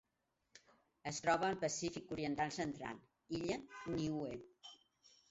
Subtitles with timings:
[1.09, 2.97] Es troba al Pacífic oriental central:
[3.41, 3.59] illa
[3.97, 4.31] Niue.